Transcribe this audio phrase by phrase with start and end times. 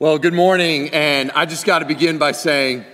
[0.00, 2.84] Well, good morning, and I just got to begin by saying,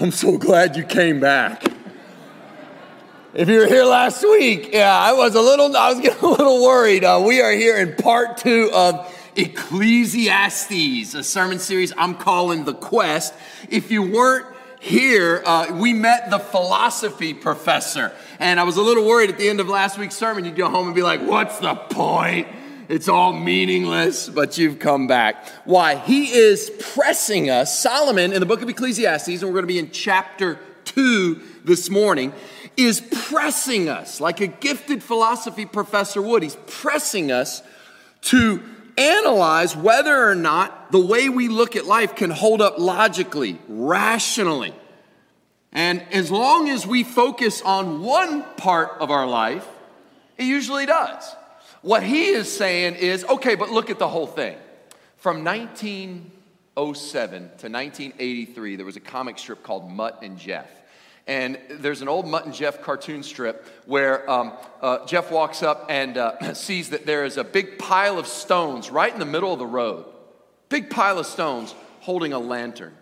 [0.00, 1.62] I'm so glad you came back.
[3.32, 6.26] If you were here last week, yeah, I was a little, I was getting a
[6.26, 7.04] little worried.
[7.04, 12.74] Uh, we are here in part two of Ecclesiastes, a sermon series I'm calling The
[12.74, 13.32] Quest.
[13.70, 14.46] If you weren't
[14.80, 19.48] here, uh, we met the philosophy professor, and I was a little worried at the
[19.48, 20.44] end of last week's sermon.
[20.44, 22.48] You'd go home and be like, "What's the point?"
[22.88, 25.48] It's all meaningless, but you've come back.
[25.64, 25.96] Why?
[25.96, 27.76] He is pressing us.
[27.78, 31.90] Solomon in the book of Ecclesiastes, and we're going to be in chapter 2 this
[31.90, 32.32] morning,
[32.76, 36.42] is pressing us like a gifted philosophy professor would.
[36.42, 37.62] He's pressing us
[38.22, 38.62] to
[38.96, 44.74] analyze whether or not the way we look at life can hold up logically, rationally.
[45.72, 49.66] And as long as we focus on one part of our life,
[50.38, 51.34] it usually does.
[51.86, 54.56] What he is saying is okay, but look at the whole thing.
[55.18, 60.68] From 1907 to 1983, there was a comic strip called Mutt and Jeff.
[61.28, 65.86] And there's an old Mutt and Jeff cartoon strip where um, uh, Jeff walks up
[65.88, 69.52] and uh, sees that there is a big pile of stones right in the middle
[69.52, 70.06] of the road.
[70.68, 72.96] Big pile of stones holding a lantern.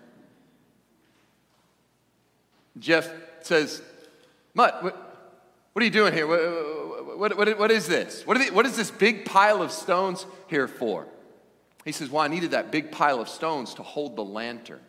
[2.79, 3.81] Jeff says,
[4.53, 4.95] Mutt, what,
[5.73, 6.27] what are you doing here?
[6.27, 6.84] what,
[7.19, 8.27] what, what, what is this?
[8.27, 11.07] What, they, what is this big pile of stones here for?
[11.85, 14.81] He says, Well, I needed that big pile of stones to hold the lantern.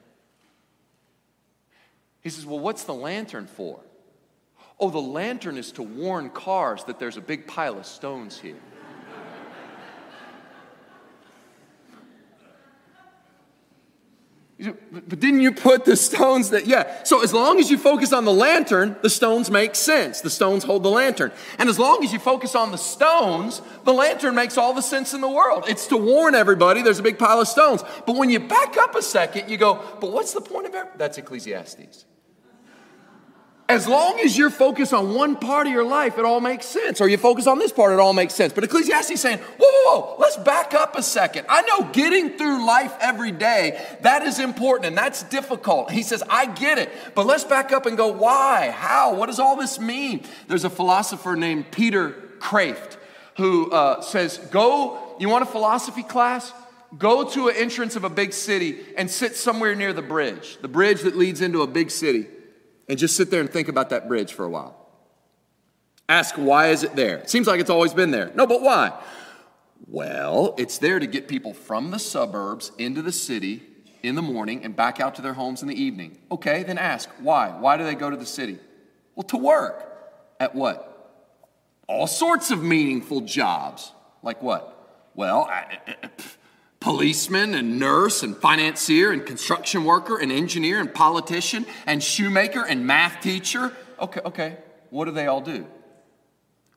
[2.21, 3.79] He says, Well, what's the lantern for?
[4.79, 8.57] Oh, the lantern is to warn cars that there's a big pile of stones here.
[14.57, 17.03] But didn't you put the stones that, yeah.
[17.03, 20.21] So as long as you focus on the lantern, the stones make sense.
[20.21, 21.33] The stones hold the lantern.
[21.59, 25.13] And as long as you focus on the stones, the lantern makes all the sense
[25.13, 25.65] in the world.
[25.67, 27.83] It's to warn everybody there's a big pile of stones.
[28.05, 30.97] But when you back up a second, you go, but what's the point of it?
[30.97, 32.05] That's Ecclesiastes.
[33.67, 37.01] As long as you're focused on one part of your life, it all makes sense.
[37.01, 38.53] Or you focus on this part, it all makes sense.
[38.53, 41.47] But Ecclesiastes is saying, whoa, whoa, whoa, let's back up a second.
[41.49, 45.89] I know getting through life every day, that is important and that's difficult.
[45.89, 46.91] He says, I get it.
[47.15, 48.69] But let's back up and go, why?
[48.69, 49.15] How?
[49.15, 50.23] What does all this mean?
[50.47, 52.97] There's a philosopher named Peter Kreeft
[53.37, 56.53] who uh, says, go, you want a philosophy class?
[56.99, 60.67] Go to an entrance of a big city and sit somewhere near the bridge, the
[60.67, 62.27] bridge that leads into a big city
[62.87, 64.75] and just sit there and think about that bridge for a while.
[66.07, 67.17] Ask, why is it there?
[67.17, 68.31] It seems like it's always been there.
[68.35, 68.93] No, but why?
[69.87, 73.63] Well, it's there to get people from the suburbs into the city
[74.03, 76.17] in the morning and back out to their homes in the evening.
[76.31, 77.49] Okay, then ask, why?
[77.49, 78.59] Why do they go to the city?
[79.15, 79.91] Well, to work.
[80.39, 80.91] At what?
[81.87, 83.91] All sorts of meaningful jobs.
[84.21, 84.71] Like what?
[85.15, 85.79] Well, I,
[86.85, 92.85] policeman and nurse and financier and construction worker and engineer and politician and shoemaker and
[92.85, 93.73] math teacher.
[93.99, 94.57] Okay, okay.
[94.91, 95.65] What do they all do?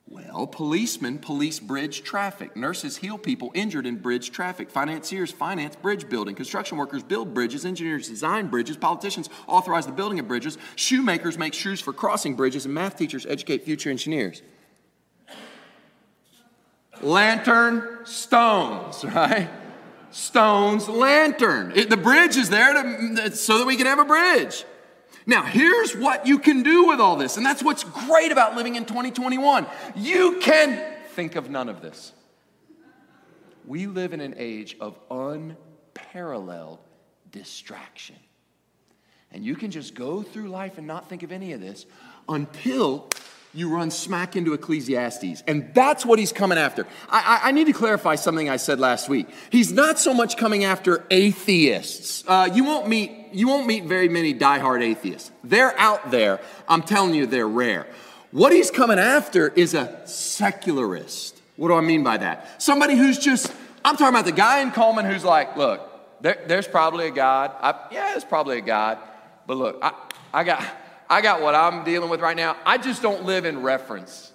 [0.06, 2.56] Well, policemen police bridge traffic.
[2.56, 4.70] Nurses heal people injured in bridge traffic.
[4.70, 6.34] Financiers finance bridge building.
[6.34, 7.66] Construction workers build bridges.
[7.66, 8.78] Engineers design bridges.
[8.78, 10.56] Politicians authorize the building of bridges.
[10.76, 12.64] Shoemakers make shoes for crossing bridges.
[12.64, 14.40] And math teachers educate future engineers.
[17.02, 19.50] Lantern stones, right?
[20.10, 21.72] Stone's lantern.
[21.74, 24.64] It, the bridge is there to, so that we can have a bridge.
[25.26, 28.76] Now, here's what you can do with all this, and that's what's great about living
[28.76, 29.66] in 2021.
[29.94, 32.12] You can think of none of this.
[33.66, 36.78] We live in an age of unparalleled
[37.30, 38.16] distraction.
[39.30, 41.84] And you can just go through life and not think of any of this
[42.28, 43.10] until
[43.58, 45.42] you run smack into Ecclesiastes.
[45.46, 46.86] And that's what he's coming after.
[47.08, 49.28] I, I, I, need to clarify something I said last week.
[49.50, 52.22] He's not so much coming after atheists.
[52.26, 55.32] Uh, you, won't meet, you won't meet very many diehard atheists.
[55.42, 56.40] They're out there.
[56.68, 57.88] I'm telling you, they're rare.
[58.30, 61.40] What he's coming after is a secularist.
[61.56, 62.62] What do I mean by that?
[62.62, 63.52] Somebody who's just,
[63.84, 67.50] I'm talking about the guy in Cullman who's like, look, there, there's probably a God.
[67.60, 68.98] I, yeah, there's probably a God.
[69.46, 69.92] But look, I,
[70.32, 70.64] I got
[71.10, 72.56] I got what I'm dealing with right now.
[72.64, 74.32] I just don't live in reference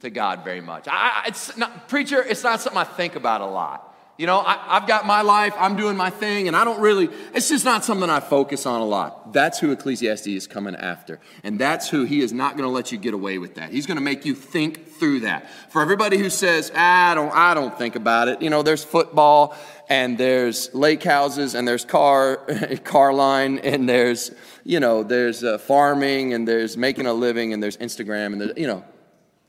[0.00, 0.86] to God very much.
[0.88, 3.86] I, it's not, preacher, it's not something I think about a lot.
[4.18, 7.10] You know, I, have got my life, I'm doing my thing, and I don't really,
[7.34, 9.34] it's just not something I focus on a lot.
[9.34, 11.20] That's who Ecclesiastes is coming after.
[11.44, 13.70] And that's who he is not going to let you get away with that.
[13.70, 15.50] He's going to make you think through that.
[15.68, 18.82] For everybody who says, ah, I don't, I don't think about it, you know, there's
[18.82, 19.54] football,
[19.90, 22.36] and there's lake houses, and there's car,
[22.84, 24.30] car line, and there's,
[24.66, 28.52] you know, there's uh, farming, and there's making a living, and there's Instagram, and there's,
[28.56, 28.84] you know.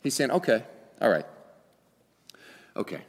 [0.01, 0.63] He's saying, okay,
[1.01, 1.25] all right,
[2.75, 3.01] okay.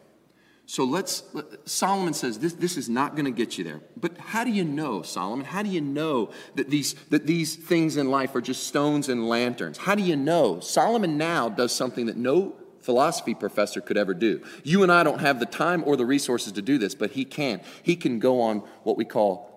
[0.64, 1.22] So let's,
[1.64, 3.80] Solomon says this, this is not going to get you there.
[3.96, 5.46] But how do you know, Solomon?
[5.46, 9.26] How do you know that these, that these things in life are just stones and
[9.26, 9.78] lanterns?
[9.78, 10.60] How do you know?
[10.60, 14.42] Solomon now does something that no philosophy professor could ever do.
[14.62, 17.24] You and I don't have the time or the resources to do this, but he
[17.24, 17.62] can.
[17.82, 19.47] He can go on what we call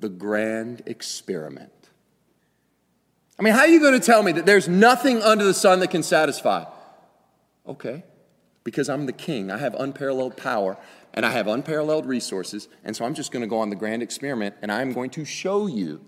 [0.00, 1.72] the grand experiment.
[3.38, 5.80] I mean, how are you going to tell me that there's nothing under the sun
[5.80, 6.64] that can satisfy?
[7.66, 8.04] Okay
[8.64, 9.50] because I'm the king.
[9.50, 10.76] I have unparalleled power
[11.14, 12.68] and I have unparalleled resources.
[12.84, 15.24] And so I'm just going to go on the grand experiment and I'm going to
[15.24, 16.00] show you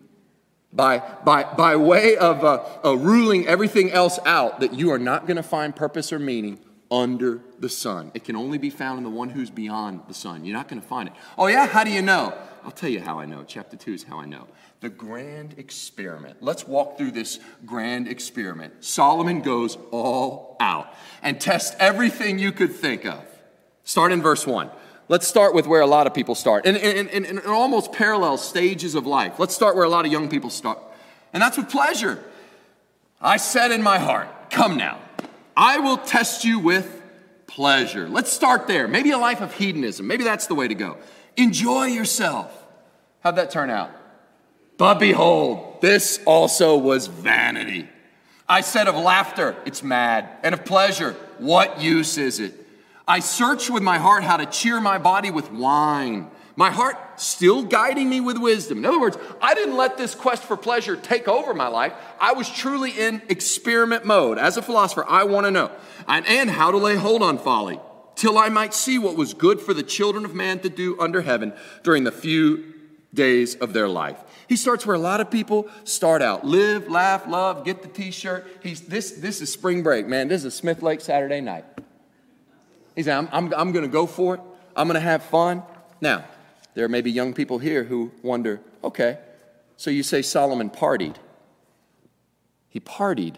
[0.73, 5.27] by, by, by way of uh, uh, ruling everything else out that you are not
[5.27, 6.61] going to find purpose or meaning
[6.91, 8.11] under the sun.
[8.15, 10.45] It can only be found in the one who's beyond the sun.
[10.45, 11.15] You're not going to find it.
[11.37, 11.67] Oh, yeah?
[11.67, 12.37] How do you know?
[12.65, 13.45] I'll tell you how I know.
[13.47, 14.47] Chapter 2 is how I know.
[14.81, 16.39] The grand experiment.
[16.41, 18.85] Let's walk through this grand experiment.
[18.85, 23.25] Solomon goes all out and tests everything you could think of.
[23.85, 24.71] Start in verse 1.
[25.09, 28.39] Let's start with where a lot of people start, in, in, in, in almost parallel
[28.39, 29.39] stages of life.
[29.39, 30.79] Let's start where a lot of young people start,
[31.33, 32.23] and that's with pleasure.
[33.21, 35.01] I said in my heart, Come now,
[35.57, 37.03] I will test you with
[37.47, 38.09] pleasure.
[38.09, 38.89] Let's start there.
[38.89, 40.07] Maybe a life of hedonism.
[40.07, 40.97] Maybe that's the way to go.
[41.37, 42.51] Enjoy yourself.
[43.21, 43.91] How'd that turn out?
[44.77, 47.89] But behold, this also was vanity.
[48.49, 52.55] I said of laughter, it's mad, and of pleasure, what use is it?
[53.07, 56.31] I search with my heart how to cheer my body with wine.
[56.55, 58.79] My heart still guiding me with wisdom.
[58.79, 61.95] In other words, I didn't let this quest for pleasure take over my life.
[62.21, 64.37] I was truly in experiment mode.
[64.39, 65.71] As a philosopher, I want to know
[66.07, 67.81] and, and how to lay hold on folly
[68.15, 71.23] till I might see what was good for the children of man to do under
[71.23, 72.73] heaven during the few
[73.15, 74.19] days of their life.
[74.49, 78.11] He starts where a lot of people start out live, laugh, love, get the t
[78.11, 78.47] shirt.
[78.63, 80.29] He's, this, this is spring break, man.
[80.29, 81.65] This is Smith Lake Saturday night.
[82.95, 84.41] He said, I'm, I'm, I'm going to go for it,
[84.77, 85.63] I'm going to have fun.
[86.01, 86.25] Now,
[86.75, 89.19] there may be young people here who wonder okay,
[89.77, 91.17] so you say Solomon partied.
[92.69, 93.37] He partied,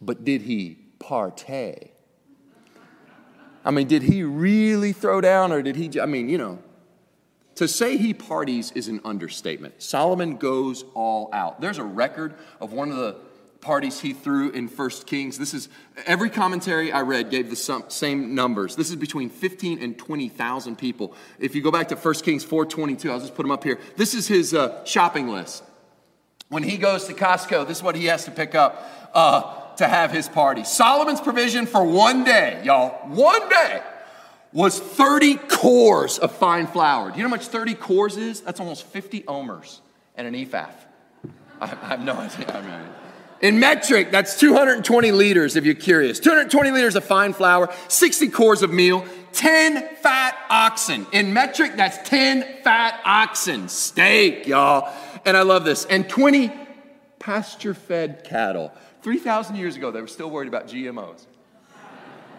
[0.00, 1.90] but did he partay?
[3.64, 6.58] I mean, did he really throw down or did he, I mean, you know,
[7.56, 9.82] to say he parties is an understatement.
[9.82, 11.60] Solomon goes all out.
[11.60, 13.16] There's a record of one of the
[13.60, 15.38] parties he threw in First Kings.
[15.38, 15.68] This is
[16.04, 18.76] every commentary I read gave the same numbers.
[18.76, 21.14] This is between 15 and 20,000 people.
[21.38, 23.78] If you go back to First Kings 4:22, I'll just put them up here.
[23.96, 25.64] This is his uh, shopping list.
[26.50, 29.88] When he goes to Costco, this is what he has to pick up uh, to
[29.88, 30.64] have his party.
[30.64, 33.82] Solomon's provision for one day, y'all, one day
[34.52, 37.10] was 30 cors of fine flour.
[37.10, 38.40] Do you know how much 30 cors is?
[38.40, 39.80] That's almost 50 omers
[40.16, 40.68] and an ephah.
[41.60, 42.86] I, have no idea.
[43.40, 46.20] In metric, that's 220 liters if you're curious.
[46.20, 51.06] 220 liters of fine flour, 60 cors of meal, 10 fat oxen.
[51.12, 53.68] In metric, that's 10 fat oxen.
[53.68, 54.90] Steak, y'all.
[55.26, 55.84] And I love this.
[55.84, 56.52] And 20
[57.18, 58.72] pasture fed cattle.
[59.04, 61.26] 3,000 years ago, they were still worried about GMOs.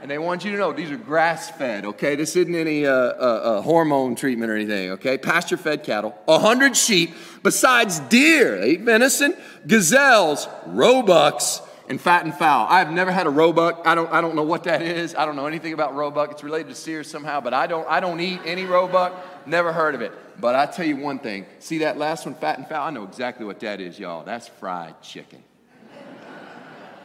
[0.02, 2.16] And they want you to know these are grass fed, okay?
[2.16, 5.18] This isn't any uh, uh, uh, hormone treatment or anything, okay?
[5.18, 7.14] Pasture fed cattle, 100 sheep,
[7.44, 12.66] besides deer, they eat venison, gazelles, roebucks, and fat and fowl.
[12.68, 13.84] I've never had a roebuck.
[13.86, 15.14] I don't, I don't know what that is.
[15.14, 16.32] I don't know anything about roebuck.
[16.32, 19.48] It's related to Sears somehow, but I don't, I don't eat any roebuck.
[19.48, 20.12] Never heard of it.
[20.42, 21.46] But I tell you one thing.
[21.60, 22.88] See that last one, fat and fowl?
[22.88, 24.24] I know exactly what that is, y'all.
[24.24, 25.44] That's fried chicken.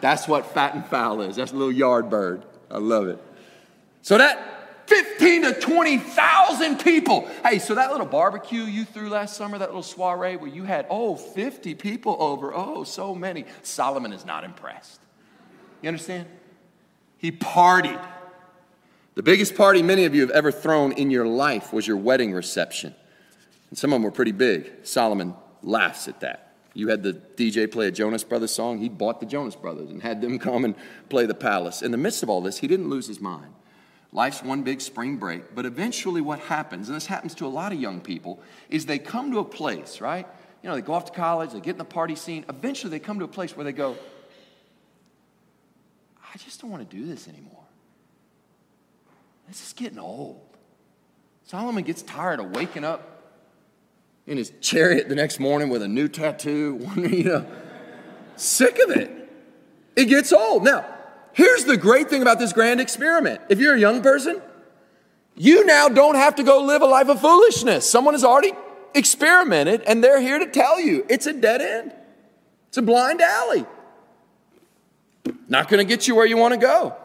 [0.01, 1.37] That's what fat and fowl is.
[1.37, 2.45] That's a little yard bird.
[2.71, 3.19] I love it.
[4.03, 7.29] So that 15 to 20,000 people.
[7.45, 10.87] Hey, so that little barbecue you threw last summer, that little soiree where you had,
[10.91, 13.45] oh, 50 people over, oh, so many.
[13.63, 15.01] Solomon is not impressed.
[15.81, 16.27] You understand?
[17.19, 18.05] He partied.
[19.15, 22.33] The biggest party many of you have ever thrown in your life was your wedding
[22.33, 22.93] reception.
[23.69, 24.73] And some of them were pretty big.
[24.83, 26.50] Solomon laughs at that.
[26.75, 28.79] You had the DJ play a Jonas Brothers song.
[28.79, 30.75] He bought the Jonas Brothers and had them come and
[31.09, 31.83] play the palace.
[31.83, 33.53] In the midst of all this, he didn't lose his mind.
[34.13, 35.55] Life's one big spring break.
[35.55, 38.99] But eventually, what happens, and this happens to a lot of young people, is they
[38.99, 40.27] come to a place, right?
[40.63, 42.45] You know, they go off to college, they get in the party scene.
[42.49, 43.97] Eventually, they come to a place where they go,
[46.23, 47.65] I just don't want to do this anymore.
[49.49, 50.41] This is getting old.
[51.45, 53.20] Solomon gets tired of waking up
[54.27, 57.47] in his chariot the next morning with a new tattoo, you know,
[58.37, 59.11] sick of it.
[59.97, 60.65] It gets old.
[60.65, 60.87] Now,
[61.33, 63.41] here's the great thing about this grand experiment.
[63.49, 64.41] If you're a young person,
[65.37, 67.89] you now don't have to go live a life of foolishness.
[67.89, 68.53] Someone has already
[68.95, 71.93] experimented and they're here to tell you it's a dead end.
[72.69, 73.67] It's a blind alley.
[75.49, 76.97] Not going to get you where you want to go.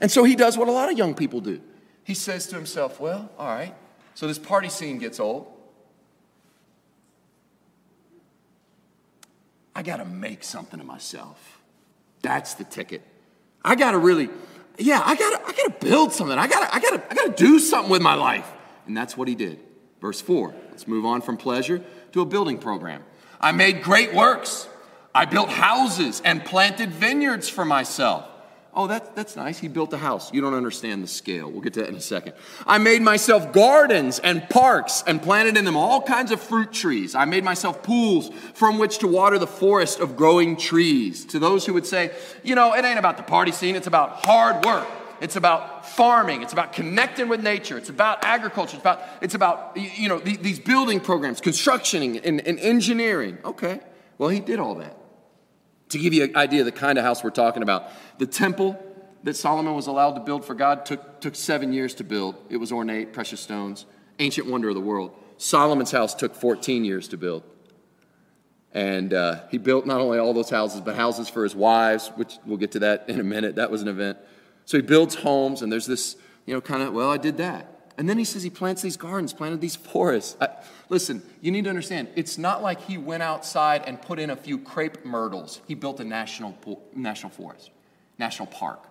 [0.00, 1.60] And so he does what a lot of young people do.
[2.04, 3.74] he says to himself, Well, all right,
[4.14, 5.53] so this party scene gets old.
[9.74, 11.60] I got to make something of myself.
[12.22, 13.02] That's the ticket.
[13.64, 14.28] I got to really,
[14.78, 16.38] yeah, I got to I got to build something.
[16.38, 18.50] I got to I got to I got to do something with my life.
[18.86, 19.60] And that's what he did.
[20.00, 20.54] Verse 4.
[20.70, 23.02] Let's move on from pleasure to a building program.
[23.40, 24.68] I made great works.
[25.14, 28.28] I built houses and planted vineyards for myself.
[28.76, 29.58] Oh, that, that's nice.
[29.58, 30.32] He built a house.
[30.32, 31.48] You don't understand the scale.
[31.48, 32.32] We'll get to that in a second.
[32.66, 37.14] I made myself gardens and parks and planted in them all kinds of fruit trees.
[37.14, 41.24] I made myself pools from which to water the forest of growing trees.
[41.26, 42.10] To those who would say,
[42.42, 44.88] you know, it ain't about the party scene, it's about hard work.
[45.20, 46.42] It's about farming.
[46.42, 47.78] It's about connecting with nature.
[47.78, 48.76] It's about agriculture.
[48.76, 53.38] It's about, it's about you know, these building programs, construction and, and engineering.
[53.44, 53.80] Okay,
[54.18, 54.96] well, he did all that.
[55.90, 58.82] To give you an idea of the kind of house we're talking about, the temple
[59.22, 62.36] that Solomon was allowed to build for God took, took seven years to build.
[62.50, 63.86] It was ornate, precious stones,
[64.18, 65.12] ancient wonder of the world.
[65.38, 67.42] Solomon's house took 14 years to build.
[68.72, 72.34] And uh, he built not only all those houses, but houses for his wives, which
[72.44, 73.56] we'll get to that in a minute.
[73.56, 74.18] That was an event.
[74.64, 77.73] So he builds homes, and there's this, you know, kind of, well, I did that.
[77.96, 80.36] And then he says he plants these gardens, planted these forests.
[80.40, 80.48] I,
[80.88, 84.36] listen, you need to understand, it's not like he went outside and put in a
[84.36, 85.60] few crepe myrtles.
[85.68, 86.56] He built a national,
[86.94, 87.70] national forest,
[88.18, 88.82] national park.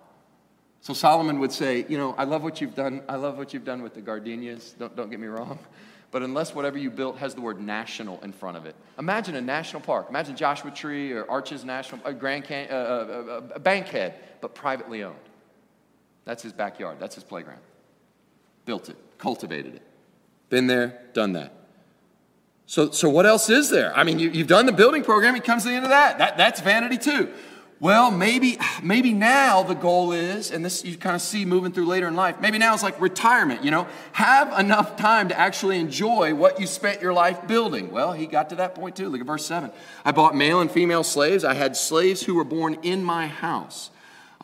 [0.80, 3.02] So Solomon would say, you know, I love what you've done.
[3.08, 4.74] I love what you've done with the gardenias.
[4.78, 5.58] Don't, don't get me wrong.
[6.10, 9.40] But unless whatever you built has the word national in front of it, imagine a
[9.40, 10.06] national park.
[10.08, 15.02] Imagine Joshua Tree or Arches National, a Grand Can- uh, uh, uh, Bankhead, but privately
[15.02, 15.16] owned.
[16.24, 17.58] That's his backyard, that's his playground.
[18.64, 19.82] Built it, cultivated it.
[20.48, 21.52] Been there, done that.
[22.66, 23.94] So, so what else is there?
[23.96, 26.18] I mean, you, have done the building program, it comes to the end of that.
[26.18, 26.36] that.
[26.36, 27.32] That's vanity too.
[27.80, 31.86] Well, maybe, maybe now the goal is, and this you kind of see moving through
[31.86, 35.78] later in life, maybe now it's like retirement, you know, have enough time to actually
[35.78, 37.90] enjoy what you spent your life building.
[37.90, 39.08] Well, he got to that point too.
[39.08, 39.70] Look at verse 7.
[40.04, 41.44] I bought male and female slaves.
[41.44, 43.90] I had slaves who were born in my house.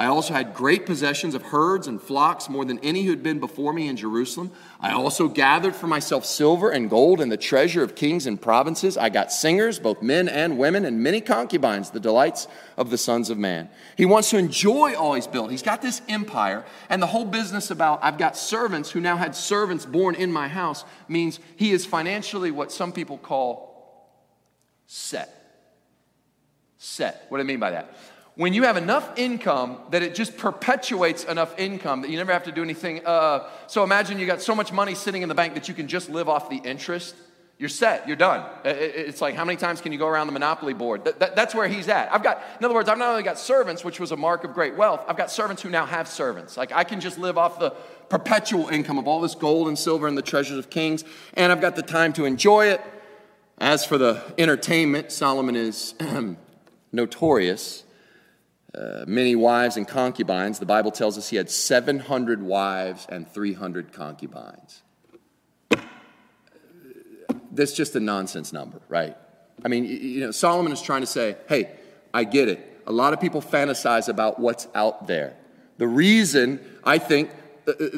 [0.01, 3.39] I also had great possessions of herds and flocks, more than any who had been
[3.39, 4.51] before me in Jerusalem.
[4.81, 8.97] I also gathered for myself silver and gold and the treasure of kings and provinces.
[8.97, 13.29] I got singers, both men and women, and many concubines, the delights of the sons
[13.29, 13.69] of man.
[13.95, 15.51] He wants to enjoy all he's built.
[15.51, 19.37] He's got this empire, and the whole business about I've got servants who now had
[19.37, 24.09] servants born in my house means he is financially what some people call
[24.87, 25.37] set.
[26.79, 27.27] Set.
[27.29, 27.95] What do I mean by that?
[28.41, 32.45] When you have enough income that it just perpetuates enough income that you never have
[32.45, 33.05] to do anything.
[33.05, 35.87] Uh, so imagine you got so much money sitting in the bank that you can
[35.87, 37.15] just live off the interest.
[37.59, 38.09] You're set.
[38.09, 38.47] You're done.
[38.65, 41.05] It's like how many times can you go around the monopoly board?
[41.05, 42.11] That, that, that's where he's at.
[42.15, 44.55] I've got, in other words, I've not only got servants, which was a mark of
[44.55, 45.05] great wealth.
[45.07, 46.57] I've got servants who now have servants.
[46.57, 47.73] Like I can just live off the
[48.09, 51.05] perpetual income of all this gold and silver and the treasures of kings,
[51.35, 52.81] and I've got the time to enjoy it.
[53.59, 55.95] As for the entertainment, Solomon is
[56.93, 57.85] notorious
[58.75, 60.59] uh, many wives and concubines.
[60.59, 64.83] The Bible tells us he had 700 wives and 300 concubines.
[67.53, 69.17] That's just a nonsense number, right?
[69.65, 71.71] I mean, you know, Solomon is trying to say, hey,
[72.15, 72.83] I get it.
[72.87, 75.37] A lot of people fantasize about what's out there.
[75.79, 77.31] The reason I think
[77.67, 77.89] uh, uh,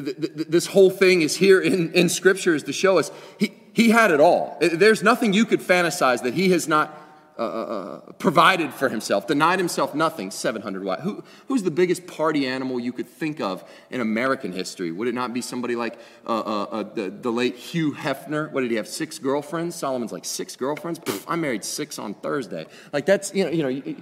[0.47, 4.11] this whole thing is here in, in Scripture is to show us he, he had
[4.11, 4.57] it all.
[4.59, 6.97] There's nothing you could fantasize that he has not
[7.37, 11.01] uh, uh, uh, provided for himself, denied himself nothing, 700 wives.
[11.01, 14.91] Who, who's the biggest party animal you could think of in American history?
[14.91, 15.97] Would it not be somebody like
[16.27, 18.51] uh, uh, uh the, the, late Hugh Hefner?
[18.51, 19.75] What did he have, six girlfriends?
[19.75, 20.99] Solomon's like, six girlfriends?
[20.99, 22.67] Pff, I married six on Thursday.
[22.91, 23.95] Like that's, you know, you know,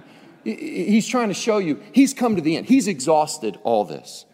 [0.44, 2.66] he's trying to show you, he's come to the end.
[2.66, 4.26] He's exhausted all this.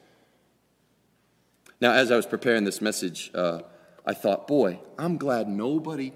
[1.80, 6.12] Now, as I was preparing this message, I thought, boy, I'm glad nobody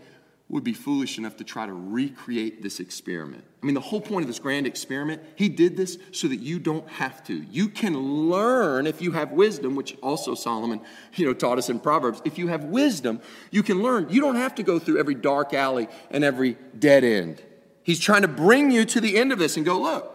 [0.52, 3.42] would be foolish enough to try to recreate this experiment.
[3.62, 6.58] I mean, the whole point of this grand experiment, he did this so that you
[6.58, 7.34] don't have to.
[7.50, 10.82] You can learn if you have wisdom, which also Solomon,
[11.14, 12.20] you know, taught us in Proverbs.
[12.26, 14.10] If you have wisdom, you can learn.
[14.10, 17.42] You don't have to go through every dark alley and every dead end.
[17.82, 20.10] He's trying to bring you to the end of this and go, look.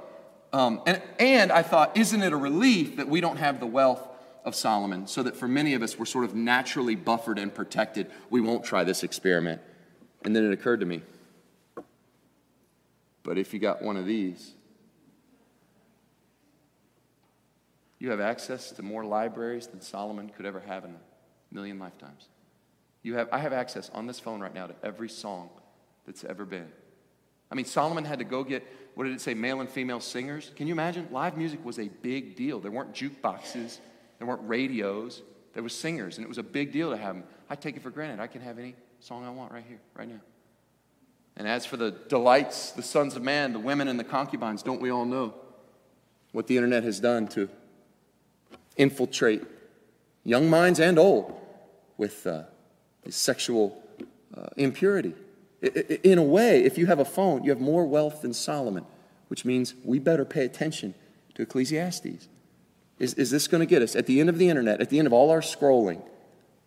[0.54, 4.08] Um, and, and I thought, isn't it a relief that we don't have the wealth
[4.46, 8.12] of Solomon so that for many of us, we're sort of naturally buffered and protected?
[8.30, 9.62] We won't try this experiment.
[10.24, 11.02] And then it occurred to me
[13.28, 14.54] but if you got one of these,
[18.00, 22.30] you have access to more libraries than Solomon could ever have in a million lifetimes.
[23.04, 25.50] You have, I have access on this phone right now to every song
[26.06, 26.70] that's ever been.
[27.52, 30.54] I mean, Solomon had to go get, what did it say, male and female singers?
[30.56, 31.10] Can you imagine?
[31.12, 32.62] Live music was a big deal.
[32.62, 33.80] There weren't jukeboxes,
[34.20, 35.22] there weren't radios.
[35.54, 37.26] there was singers, and it was a big deal to have them.
[37.50, 38.22] I take it for granted.
[38.22, 40.20] I can have any song I want right here, right now.
[41.36, 44.82] And as for the delights, the sons of man, the women and the concubines, don't
[44.82, 45.34] we all know
[46.32, 47.48] what the internet has done to
[48.76, 49.44] infiltrate
[50.24, 51.40] young minds and old
[51.98, 52.44] with uh,
[53.10, 53.82] sexual
[54.36, 55.14] uh, impurity?
[56.04, 58.86] In a way, if you have a phone, you have more wealth than Solomon,
[59.28, 60.96] which means we better pay attention
[61.36, 62.28] to Ecclesiastes.
[63.00, 64.98] Is, is this going to get us at the end of the internet, at the
[64.98, 66.02] end of all our scrolling?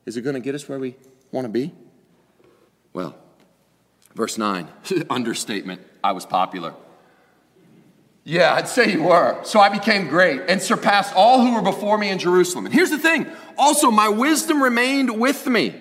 [0.06, 0.94] Is it going to get us where we
[1.32, 1.72] want to be?
[2.92, 3.16] Well,
[4.14, 4.68] Verse 9,
[5.10, 6.74] understatement, I was popular.
[8.24, 9.40] Yeah, I'd say you were.
[9.44, 12.66] So I became great and surpassed all who were before me in Jerusalem.
[12.66, 15.79] And here's the thing also, my wisdom remained with me.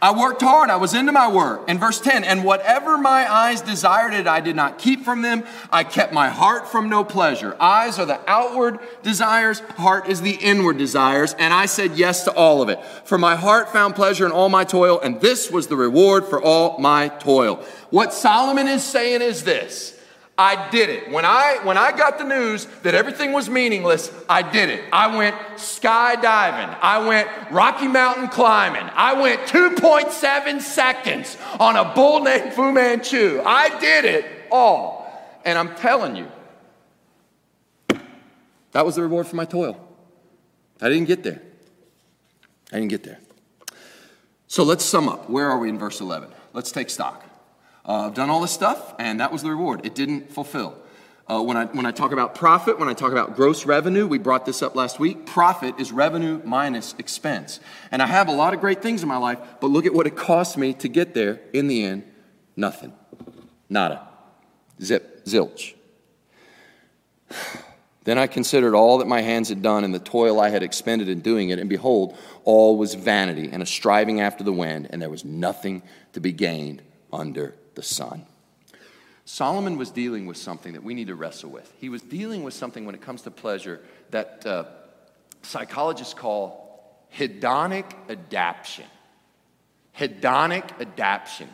[0.00, 0.70] I worked hard.
[0.70, 1.68] I was into my work.
[1.68, 5.44] In verse 10, and whatever my eyes desired it, I did not keep from them.
[5.72, 7.56] I kept my heart from no pleasure.
[7.58, 11.34] Eyes are the outward desires, heart is the inward desires.
[11.38, 12.82] And I said yes to all of it.
[13.04, 16.40] For my heart found pleasure in all my toil, and this was the reward for
[16.40, 17.56] all my toil.
[17.90, 19.97] What Solomon is saying is this
[20.38, 21.10] I did it.
[21.10, 24.84] When I when I got the news that everything was meaningless, I did it.
[24.92, 26.78] I went skydiving.
[26.80, 28.88] I went Rocky Mountain climbing.
[28.94, 33.42] I went 2.7 seconds on a bull named Fu Manchu.
[33.44, 35.10] I did it all.
[35.44, 36.30] And I'm telling you,
[38.70, 39.76] that was the reward for my toil.
[40.80, 41.42] I didn't get there.
[42.72, 43.18] I didn't get there.
[44.46, 45.28] So let's sum up.
[45.28, 46.30] Where are we in verse 11?
[46.52, 47.27] Let's take stock.
[47.88, 49.86] Uh, I've done all this stuff, and that was the reward.
[49.86, 50.76] It didn't fulfill.
[51.26, 54.18] Uh, when, I, when I talk about profit, when I talk about gross revenue, we
[54.18, 55.24] brought this up last week.
[55.24, 57.60] Profit is revenue minus expense.
[57.90, 60.06] And I have a lot of great things in my life, but look at what
[60.06, 61.40] it cost me to get there.
[61.54, 62.04] In the end,
[62.56, 62.92] nothing.
[63.70, 64.06] Nada.
[64.80, 65.24] Zip.
[65.24, 65.74] Zilch.
[68.04, 71.10] Then I considered all that my hands had done and the toil I had expended
[71.10, 75.02] in doing it, and behold, all was vanity and a striving after the wind, and
[75.02, 75.82] there was nothing
[76.14, 76.80] to be gained
[77.12, 78.26] under the sun.
[79.24, 81.72] Solomon was dealing with something that we need to wrestle with.
[81.78, 84.64] He was dealing with something when it comes to pleasure that uh,
[85.42, 88.86] psychologists call hedonic adaptation.
[89.96, 91.48] Hedonic adaptation.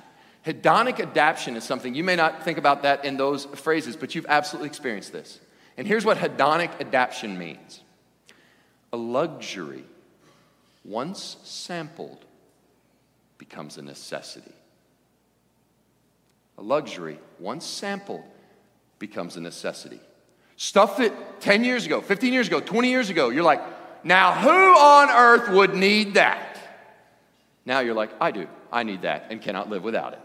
[0.47, 4.27] Hedonic adaptation is something, you may not think about that in those phrases, but you've
[4.27, 5.41] absolutely experienced this.
[5.77, 7.83] And here's what hedonic adaptation means
[8.95, 9.85] a luxury,
[10.87, 12.25] once sampled,
[13.37, 14.55] becomes a necessity.
[16.59, 18.23] A luxury, once sampled,
[18.99, 20.01] becomes a necessity.
[20.57, 23.61] Stuff that 10 years ago, 15 years ago, 20 years ago, you're like,
[24.05, 26.59] now who on earth would need that?
[27.67, 28.47] Now you're like, I do.
[28.71, 30.21] I need that and cannot live without it.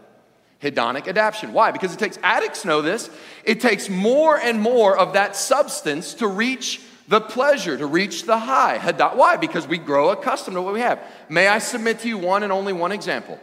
[0.62, 1.52] Hedonic adaptation.
[1.52, 1.70] Why?
[1.70, 3.10] Because it takes, addicts know this,
[3.44, 8.38] it takes more and more of that substance to reach the pleasure, to reach the
[8.38, 8.78] high.
[9.14, 9.36] Why?
[9.36, 11.02] Because we grow accustomed to what we have.
[11.28, 13.40] May I submit to you one and only one example?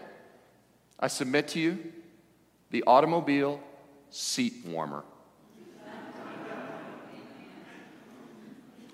[1.00, 1.94] I submit to you
[2.72, 3.60] the automobile
[4.10, 5.04] seat warmer.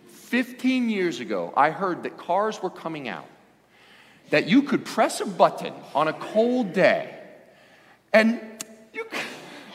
[0.08, 3.28] 15 years ago, I heard that cars were coming out,
[4.32, 7.20] that you could press a button on a cold day
[8.12, 8.42] and
[8.94, 9.06] you,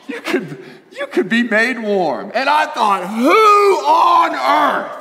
[0.09, 0.59] you, could,
[0.91, 2.33] you could be made warm.
[2.35, 4.98] And I thought, who on earth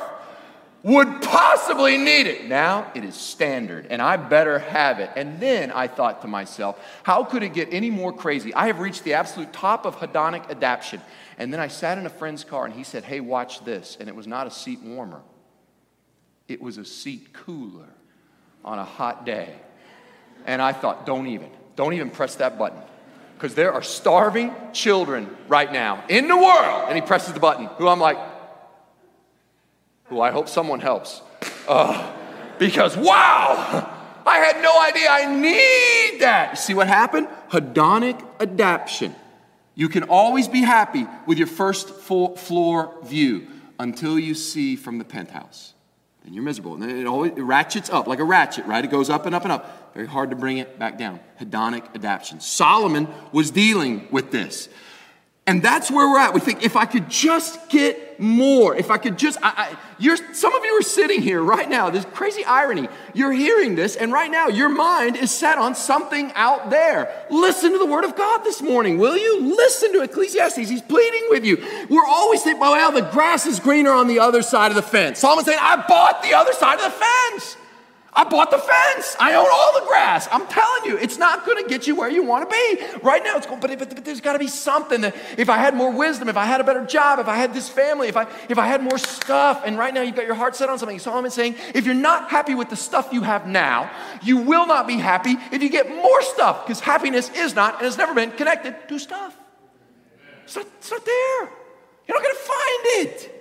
[0.84, 2.46] would possibly need it.
[2.46, 5.10] Now it is standard, and I better have it.
[5.16, 8.54] And then I thought to myself, how could it get any more crazy?
[8.54, 11.02] I have reached the absolute top of hedonic adaptation.
[11.38, 13.98] And then I sat in a friend's car, and he said, Hey, watch this.
[14.00, 15.22] And it was not a seat warmer,
[16.48, 17.90] it was a seat cooler
[18.64, 19.54] on a hot day.
[20.46, 22.82] And I thought, Don't even, don't even press that button.
[23.36, 26.86] Because there are starving children right now in the world.
[26.88, 28.18] And he presses the button, who I'm like,
[30.10, 31.22] who I hope someone helps.
[31.68, 32.14] Uh,
[32.60, 33.94] because, wow,
[34.26, 36.52] I had no idea I need that.
[36.52, 37.28] You see what happened?
[37.50, 39.16] Hedonic adaptation.
[39.76, 43.48] You can always be happy with your first floor view
[43.80, 45.74] until you see from the penthouse.
[46.24, 46.74] Then you're miserable.
[46.74, 48.84] And it always it ratchets up like a ratchet, right?
[48.84, 49.94] It goes up and up and up.
[49.94, 51.20] Very hard to bring it back down.
[51.40, 52.40] Hedonic adaptation.
[52.40, 54.68] Solomon was dealing with this.
[55.48, 56.34] And that's where we're at.
[56.34, 60.18] We think if I could just get more, if I could just, I, I, you're,
[60.34, 61.90] some of you are sitting here right now.
[61.90, 62.90] this crazy irony.
[63.14, 67.26] You're hearing this, and right now your mind is set on something out there.
[67.30, 69.56] Listen to the word of God this morning, will you?
[69.56, 70.58] Listen to Ecclesiastes.
[70.58, 71.66] He's pleading with you.
[71.90, 75.20] We're always thinking, well, the grass is greener on the other side of the fence.
[75.20, 77.58] Solomon's saying, I bought the other side of the fence.
[78.18, 79.16] I bought the fence.
[79.20, 80.28] I own all the grass.
[80.32, 82.98] I'm telling you, it's not going to get you where you want to be.
[83.04, 85.58] Right now, it's going, but, but, but there's got to be something that if I
[85.58, 88.18] had more wisdom, if I had a better job, if I had this family, if
[88.18, 90.80] I, if I had more stuff, and right now you've got your heart set on
[90.80, 90.98] something.
[90.98, 93.92] Solomon's saying, if you're not happy with the stuff you have now,
[94.24, 97.84] you will not be happy if you get more stuff, because happiness is not and
[97.84, 99.38] has never been connected to stuff.
[100.44, 101.50] It's not, it's not there.
[102.08, 103.37] You're not going to find it.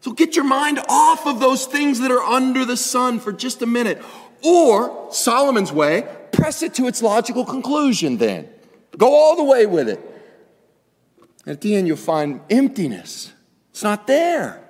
[0.00, 3.60] So get your mind off of those things that are under the sun for just
[3.62, 4.02] a minute.
[4.42, 8.48] Or, Solomon's way, press it to its logical conclusion then.
[8.96, 10.00] Go all the way with it.
[11.46, 13.32] At the end, you'll find emptiness.
[13.70, 14.62] It's not there.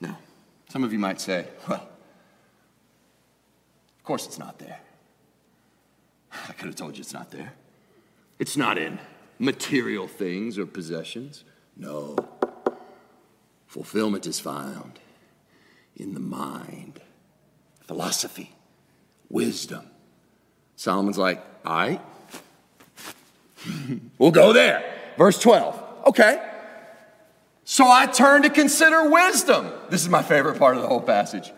[0.00, 0.18] Now,
[0.68, 1.88] some of you might say, well,
[3.96, 4.80] of course it's not there.
[6.48, 7.54] I could have told you it's not there.
[8.38, 8.98] It's not in
[9.38, 11.44] material things or possessions.
[11.76, 12.16] No.
[13.76, 14.98] Fulfillment is found
[15.96, 16.98] in the mind,
[17.86, 18.54] philosophy,
[19.28, 19.86] wisdom.
[20.76, 22.00] Solomon's like, all right,
[24.18, 24.94] we'll go there.
[25.18, 26.06] Verse 12.
[26.06, 26.42] Okay.
[27.64, 29.70] So I turn to consider wisdom.
[29.90, 31.52] This is my favorite part of the whole passage.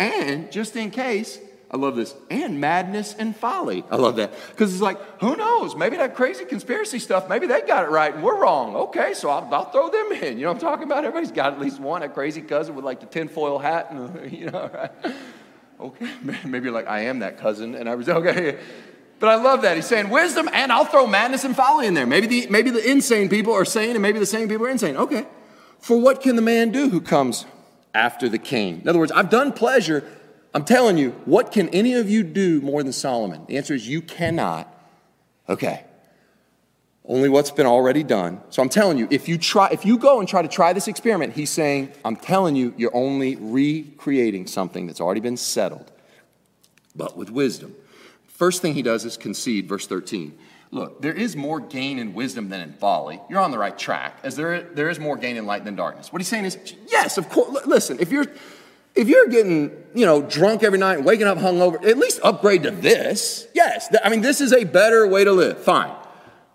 [0.00, 1.38] And just in case,
[1.72, 2.14] I love this.
[2.28, 3.82] And madness and folly.
[3.90, 4.34] I love that.
[4.50, 5.74] Because it's like, who knows?
[5.74, 8.76] Maybe that crazy conspiracy stuff, maybe they got it right and we're wrong.
[8.76, 10.36] Okay, so I'll, I'll throw them in.
[10.36, 10.98] You know what I'm talking about?
[11.04, 14.50] Everybody's got at least one, a crazy cousin with like the tinfoil hat and, you
[14.50, 14.90] know, right?
[15.80, 16.10] Okay,
[16.44, 17.74] maybe you're like, I am that cousin.
[17.74, 18.58] And I was, okay.
[19.18, 19.76] But I love that.
[19.76, 22.06] He's saying wisdom and I'll throw madness and folly in there.
[22.06, 24.96] Maybe the, maybe the insane people are sane and maybe the sane people are insane.
[24.98, 25.26] Okay.
[25.78, 27.46] For what can the man do who comes
[27.94, 28.82] after the king?
[28.82, 30.04] In other words, I've done pleasure
[30.54, 33.44] I'm telling you, what can any of you do more than Solomon?
[33.46, 34.68] The answer is you cannot.
[35.48, 35.84] Okay.
[37.04, 38.40] Only what's been already done.
[38.50, 40.86] So I'm telling you, if you try, if you go and try to try this
[40.88, 45.90] experiment, he's saying, I'm telling you, you're only recreating something that's already been settled,
[46.94, 47.74] but with wisdom.
[48.28, 50.38] First thing he does is concede, verse 13.
[50.70, 53.20] Look, there is more gain in wisdom than in folly.
[53.28, 56.12] You're on the right track, as there, there is more gain in light than darkness.
[56.12, 56.56] What he's saying is,
[56.88, 57.66] yes, of course.
[57.66, 58.26] Listen, if you're
[58.94, 62.64] if you're getting, you know, drunk every night, and waking up hungover, at least upgrade
[62.64, 63.46] to this.
[63.54, 65.58] Yes, I mean, this is a better way to live.
[65.62, 65.94] Fine.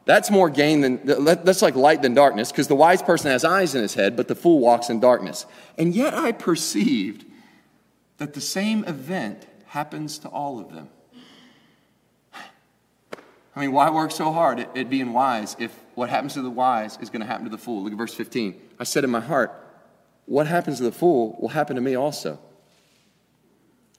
[0.05, 3.75] That's more gain than, that's like light than darkness, because the wise person has eyes
[3.75, 5.45] in his head, but the fool walks in darkness.
[5.77, 7.25] And yet I perceived
[8.17, 10.89] that the same event happens to all of them.
[13.55, 16.49] I mean, why work so hard at, at being wise if what happens to the
[16.49, 17.83] wise is going to happen to the fool?
[17.83, 18.61] Look at verse 15.
[18.79, 19.66] I said in my heart,
[20.27, 22.37] what happens to the fool will happen to me also.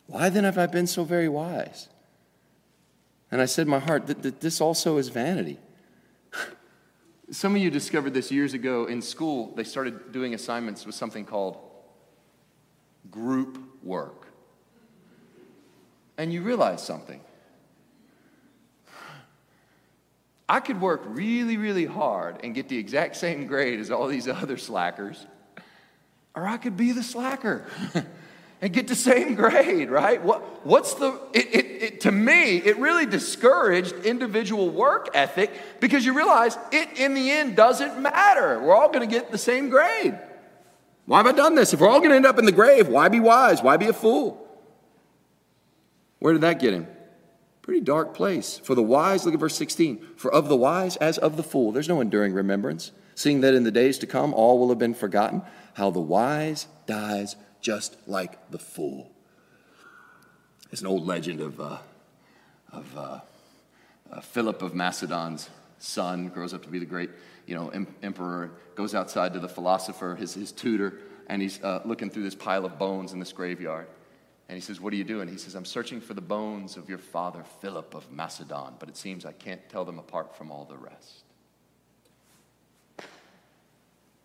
[0.06, 1.88] Why then have I been so very wise?
[3.30, 5.58] And I said my heart that this also is vanity.
[7.30, 9.54] Some of you discovered this years ago in school.
[9.56, 11.58] They started doing assignments with something called
[13.10, 14.26] group work.
[16.18, 17.20] And you realize something.
[20.48, 24.28] I could work really, really hard and get the exact same grade as all these
[24.28, 25.26] other slackers
[26.34, 27.66] or I could be the slacker
[28.60, 30.22] and get the same grade, right?
[30.22, 36.04] What, what's the, it, it, it, to me, it really discouraged individual work ethic because
[36.04, 38.60] you realize it in the end doesn't matter.
[38.60, 40.18] We're all going to get the same grade.
[41.06, 41.72] Why have I done this?
[41.72, 43.62] If we're all going to end up in the grave, why be wise?
[43.62, 44.44] Why be a fool?
[46.18, 46.86] Where did that get him?
[47.62, 48.58] Pretty dark place.
[48.58, 50.04] For the wise, look at verse 16.
[50.16, 53.62] For of the wise as of the fool, there's no enduring remembrance, seeing that in
[53.64, 55.42] the days to come all will have been forgotten
[55.78, 59.08] how the wise dies just like the fool.
[60.72, 61.78] It's an old legend of, uh,
[62.72, 63.20] of uh,
[64.10, 67.10] uh, Philip of Macedon's son, grows up to be the great
[67.46, 71.80] you know, em- emperor, goes outside to the philosopher, his, his tutor, and he's uh,
[71.84, 73.86] looking through this pile of bones in this graveyard.
[74.48, 75.28] And he says, What are you doing?
[75.28, 78.96] He says, I'm searching for the bones of your father, Philip of Macedon, but it
[78.96, 81.22] seems I can't tell them apart from all the rest.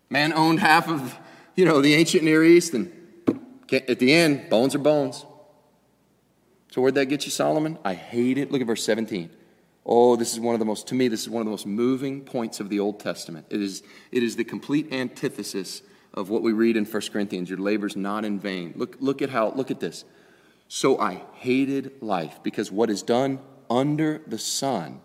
[0.09, 1.15] Man owned half of
[1.55, 2.91] you know, the ancient Near East, and
[3.71, 5.25] at the end, bones are bones.
[6.71, 7.77] So where'd that get you, Solomon?
[7.85, 8.51] I hate it.
[8.51, 9.29] Look at verse 17.
[9.85, 11.67] Oh, this is one of the most, to me, this is one of the most
[11.67, 13.45] moving points of the Old Testament.
[13.49, 17.49] It is, it is the complete antithesis of what we read in 1 Corinthians.
[17.49, 18.73] Your labor's not in vain.
[18.75, 20.05] Look, look at how, look at this.
[20.67, 23.39] So I hated life because what is done
[23.69, 25.01] under the sun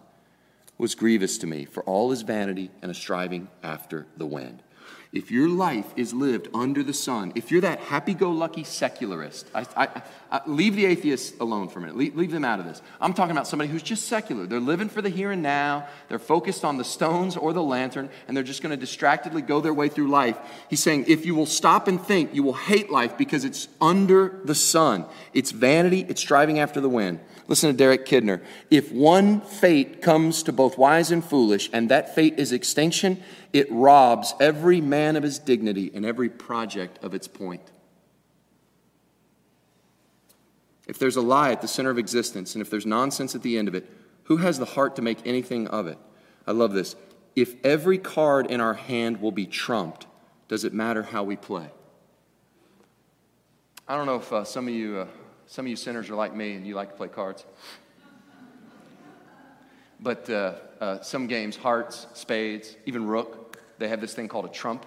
[0.79, 4.63] was grievous to me, for all is vanity and a striving after the wind
[5.11, 9.51] if your life is lived under the sun, if you're that happy go lucky secularist,
[9.55, 11.97] I, I, I, leave the atheists alone for a minute.
[11.97, 12.83] Leave, leave, them out of this.
[13.01, 14.47] I'm talking about somebody who's just secular.
[14.47, 18.11] They're living for the here and now, they're focused on the stones or the lantern,
[18.27, 20.37] and they're just going to distractedly go their way through life.
[20.69, 24.41] He's saying, if you will stop and think, you will hate life because it's under
[24.45, 25.07] the sun.
[25.33, 27.21] It's vanity, it's striving after the wind.
[27.49, 28.43] Listen to Derek Kidner.
[28.71, 33.23] If one fate comes to both wise and foolish, and that fate is extinction,
[33.55, 37.73] it robs every man of his dignity and every project of its point.
[40.87, 43.59] If there's a lie at the center of existence, and if there's nonsense at the
[43.59, 43.91] end of it,
[44.25, 45.99] who has the heart to make anything of it?
[46.47, 46.97] I love this.
[47.35, 50.07] If every card in our hand will be trumped,
[50.49, 51.71] does it matter how we play?
[53.87, 55.07] I don't know if uh, some of you, uh,
[55.49, 57.45] some of you sinners are like me and you like to play cards.
[59.99, 64.51] But uh, uh, some games, hearts, spades, even rook, they have this thing called a
[64.51, 64.87] trump.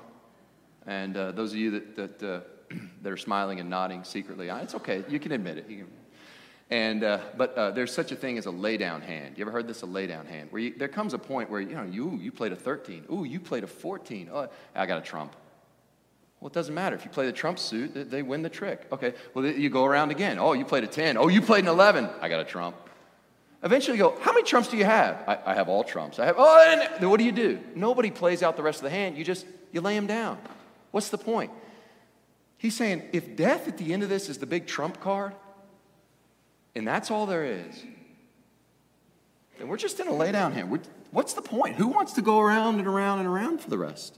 [0.86, 2.42] And uh, those of you that, that, uh,
[3.02, 5.04] that are smiling and nodding secretly, it's okay.
[5.10, 5.68] You can admit it.
[5.68, 5.88] Can,
[6.70, 9.38] and, uh, but uh, there's such a thing as a laydown hand.
[9.38, 9.84] You ever heard this?
[9.84, 12.54] A laydown hand, where you, there comes a point where you know you you played
[12.54, 13.06] a 13.
[13.12, 14.30] Ooh, you played a 14.
[14.32, 15.36] Oh, I got a trump.
[16.42, 18.88] Well, it doesn't matter if you play the trump suit; they win the trick.
[18.92, 19.14] Okay.
[19.36, 20.40] Well, you go around again.
[20.40, 21.16] Oh, you played a 10.
[21.16, 22.10] Oh, you played an 11.
[22.20, 22.76] I got a trump.
[23.64, 24.18] Eventually, you go.
[24.22, 25.24] How many trumps do you have?
[25.28, 26.18] I, I have all trumps.
[26.18, 26.36] I have.
[26.40, 27.60] Oh, and then what do you do?
[27.76, 29.18] Nobody plays out the rest of the hand.
[29.18, 30.40] You just you lay them down.
[30.90, 31.52] What's the point?
[32.58, 35.34] He's saying if death at the end of this is the big trump card,
[36.76, 37.84] and that's all there is,
[39.60, 40.72] then we're just in a lay down hand.
[40.72, 41.76] We're, what's the point?
[41.76, 44.18] Who wants to go around and around and around for the rest?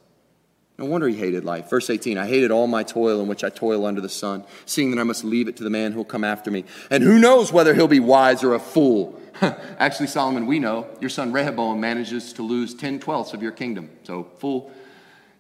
[0.78, 1.70] No wonder he hated life.
[1.70, 4.92] Verse 18 I hated all my toil in which I toil under the sun, seeing
[4.92, 6.66] that I must leave it to the man who'll come after me.
[6.90, 9.20] And who knows whether he'll be wise or a fool?
[9.42, 13.90] Actually, Solomon, we know your son Rehoboam manages to lose 10 twelfths of your kingdom.
[14.04, 14.72] So, fool.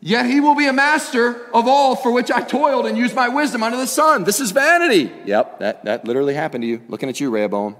[0.05, 3.29] Yet he will be a master of all for which I toiled and used my
[3.29, 4.25] wisdom under the sun.
[4.25, 5.09] This is vanity.
[5.25, 6.81] Yep, that, that literally happened to you.
[6.89, 7.77] Looking at you, Rehoboam.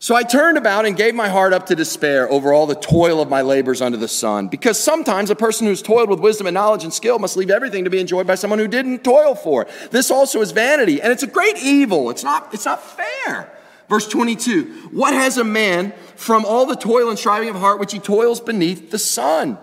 [0.00, 3.20] So I turned about and gave my heart up to despair over all the toil
[3.20, 4.46] of my labors under the sun.
[4.46, 7.82] Because sometimes a person who's toiled with wisdom and knowledge and skill must leave everything
[7.82, 9.68] to be enjoyed by someone who didn't toil for it.
[9.90, 12.10] This also is vanity, and it's a great evil.
[12.10, 13.52] It's not, it's not fair.
[13.88, 17.92] Verse 22 What has a man from all the toil and striving of heart which
[17.92, 19.58] he toils beneath the sun?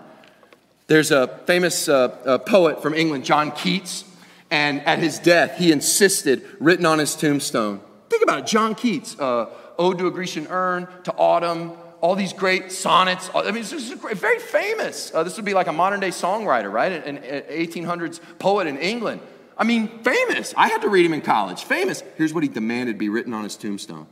[0.86, 4.04] There's a famous uh, uh, poet from England, John Keats,
[4.50, 7.80] and at his death, he insisted, written on his tombstone.
[8.08, 9.46] Think about it, John Keats, uh,
[9.78, 13.30] Ode to a Grecian Urn, to Autumn, all these great sonnets.
[13.34, 15.12] I mean, this is very famous.
[15.14, 16.92] Uh, this would be like a modern day songwriter, right?
[16.92, 19.20] An, an 1800s poet in England.
[19.58, 20.52] I mean, famous.
[20.56, 21.64] I had to read him in college.
[21.64, 22.02] Famous.
[22.16, 24.06] Here's what he demanded be written on his tombstone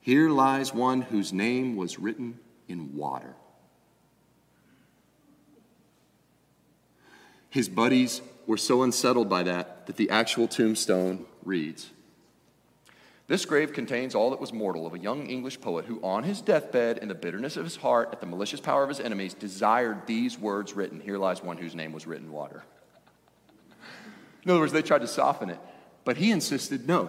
[0.00, 3.34] Here lies one whose name was written in water.
[7.50, 11.90] His buddies were so unsettled by that that the actual tombstone reads
[13.30, 16.40] This grave contains all that was mortal of a young English poet who, on his
[16.40, 20.04] deathbed, in the bitterness of his heart, at the malicious power of his enemies, desired
[20.08, 22.64] these words written Here lies one whose name was written in water.
[24.42, 25.60] In other words, they tried to soften it,
[26.04, 27.08] but he insisted no,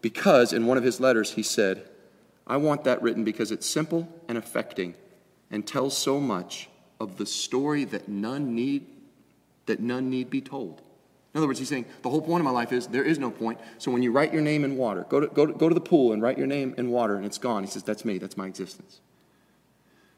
[0.00, 1.88] because in one of his letters he said,
[2.48, 4.96] I want that written because it's simple and affecting
[5.52, 8.86] and tells so much of the story that none need
[9.66, 10.82] that none need be told.
[11.34, 13.28] In other words, he's saying the whole point of my life is there is no
[13.28, 13.58] point.
[13.78, 15.80] So when you write your name in water, go to, go to, go to the
[15.80, 17.64] pool and write your name in water and it's gone.
[17.64, 19.00] He says, That's me, that's my existence.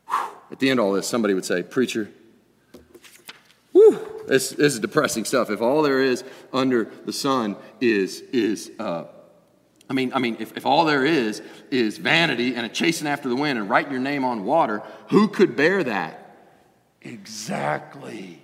[0.09, 0.29] Whew.
[0.52, 2.11] At the end of all this, somebody would say, Preacher,
[3.72, 3.98] whew,
[4.29, 5.48] this, this is depressing stuff.
[5.48, 9.05] If all there is under the sun is, is uh,
[9.88, 13.31] I mean, I mean, if, if all there is is vanity and a chasing after
[13.31, 16.37] the wind and write your name on water, who could bear that?
[17.00, 18.42] Exactly.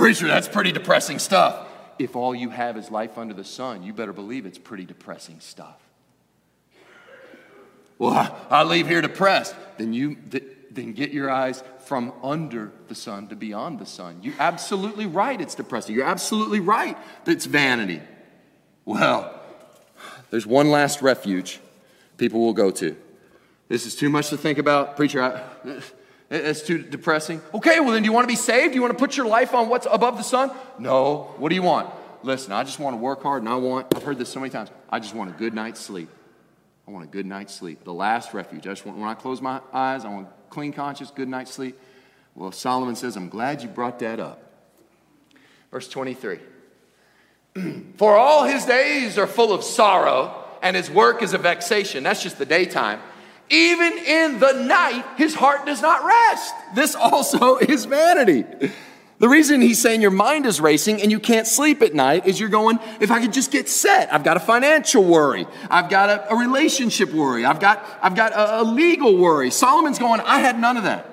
[0.00, 1.68] Preacher, that's pretty depressing stuff.
[1.98, 5.40] If all you have is life under the sun, you better believe it's pretty depressing
[5.40, 5.76] stuff.
[7.98, 9.54] Well, I, I leave here depressed.
[9.76, 10.16] Then you
[10.70, 14.20] then get your eyes from under the sun to beyond the sun.
[14.22, 15.94] You're absolutely right, it's depressing.
[15.94, 18.00] You're absolutely right that it's vanity.
[18.86, 19.38] Well,
[20.30, 21.60] there's one last refuge
[22.16, 22.96] people will go to.
[23.68, 24.96] This is too much to think about.
[24.96, 25.42] Preacher, I,
[26.30, 27.42] it's too depressing.
[27.52, 28.72] Okay, well, then do you want to be saved?
[28.72, 30.52] Do you want to put your life on what's above the sun?
[30.78, 31.34] No.
[31.38, 31.92] What do you want?
[32.22, 34.50] Listen, I just want to work hard and I want, I've heard this so many
[34.50, 36.08] times, I just want a good night's sleep.
[36.86, 37.84] I want a good night's sleep.
[37.84, 38.66] The last refuge.
[38.66, 41.78] I just want, when I close my eyes, I want clean conscience, good night's sleep.
[42.34, 44.42] Well, Solomon says, I'm glad you brought that up.
[45.70, 46.38] Verse 23
[47.96, 52.02] For all his days are full of sorrow, and his work is a vexation.
[52.02, 53.00] That's just the daytime.
[53.50, 56.54] Even in the night, his heart does not rest.
[56.74, 58.44] This also is vanity.
[59.18, 62.40] The reason he's saying your mind is racing and you can't sleep at night is
[62.40, 66.08] you're going, if I could just get set, I've got a financial worry, I've got
[66.08, 69.50] a, a relationship worry, I've got, I've got a, a legal worry.
[69.50, 71.06] Solomon's going, I had none of that.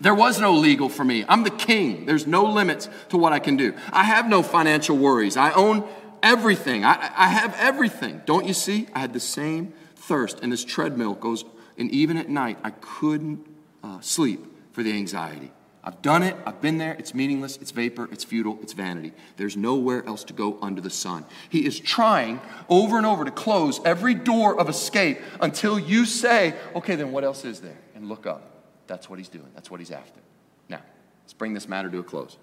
[0.00, 1.24] There was no legal for me.
[1.28, 2.06] I'm the king.
[2.06, 3.74] There's no limits to what I can do.
[3.92, 5.36] I have no financial worries.
[5.36, 5.84] I own
[6.22, 6.84] everything.
[6.84, 8.22] I, I have everything.
[8.26, 8.88] Don't you see?
[8.94, 9.72] I had the same
[10.06, 10.40] thirst.
[10.40, 11.44] And this treadmill goes,
[11.78, 13.46] and even at night, I couldn't
[13.82, 15.52] uh, sleep for the anxiety.
[15.86, 16.36] I've done it.
[16.44, 16.94] I've been there.
[16.98, 17.58] It's meaningless.
[17.58, 18.08] It's vapor.
[18.10, 18.58] It's futile.
[18.60, 19.12] It's vanity.
[19.36, 21.24] There's nowhere else to go under the sun.
[21.48, 26.54] He is trying over and over to close every door of escape until you say,
[26.74, 27.78] okay, then what else is there?
[27.94, 28.64] And look up.
[28.88, 29.46] That's what he's doing.
[29.54, 30.18] That's what he's after.
[30.68, 30.80] Now,
[31.22, 32.36] let's bring this matter to a close.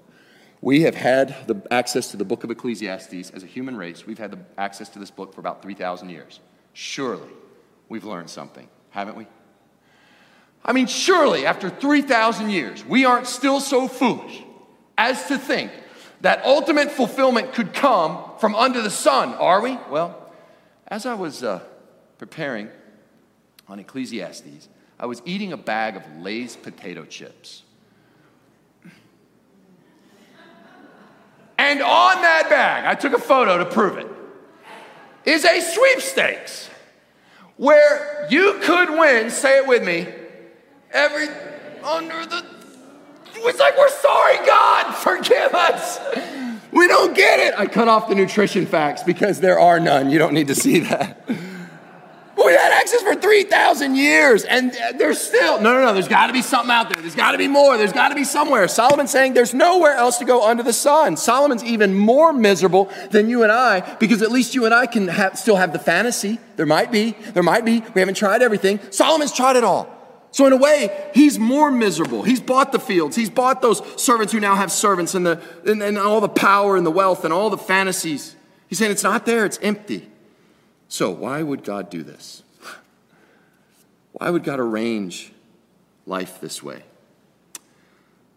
[0.62, 4.08] We have had the access to the book of Ecclesiastes as a human race.
[4.08, 6.40] We've had the access to this book for about 3,000 years.
[6.72, 7.30] Surely
[7.90, 9.28] we've learned something, haven't we?
[10.66, 14.44] I mean, surely after 3,000 years, we aren't still so foolish
[14.98, 15.72] as to think
[16.22, 19.78] that ultimate fulfillment could come from under the sun, are we?
[19.90, 20.32] Well,
[20.88, 21.60] as I was uh,
[22.18, 22.70] preparing
[23.68, 24.70] on Ecclesiastes,
[25.00, 27.64] I was eating a bag of Lay's potato chips.
[31.58, 34.08] And on that bag, I took a photo to prove it,
[35.26, 36.70] is a sweepstakes
[37.58, 40.08] where you could win, say it with me,
[40.92, 41.28] every
[41.84, 42.46] under the
[43.46, 46.00] it's like we're sorry god forgive us.
[46.72, 47.54] We don't get it.
[47.58, 50.10] I cut off the nutrition facts because there are none.
[50.10, 51.28] You don't need to see that
[52.44, 56.28] but we had access for 3000 years and there's still no no no there's got
[56.28, 58.68] to be something out there there's got to be more there's got to be somewhere
[58.68, 63.30] solomon's saying there's nowhere else to go under the sun solomon's even more miserable than
[63.30, 66.40] you and i because at least you and i can have, still have the fantasy
[66.56, 69.94] there might be there might be we haven't tried everything solomon's tried it all
[70.34, 72.24] so, in a way, he's more miserable.
[72.24, 73.16] He's bought the fields.
[73.16, 76.76] He's bought those servants who now have servants and, the, and, and all the power
[76.76, 78.36] and the wealth and all the fantasies.
[78.68, 80.10] He's saying it's not there, it's empty.
[80.88, 82.43] So, why would God do this?
[84.14, 85.32] Why would God arrange
[86.06, 86.84] life this way?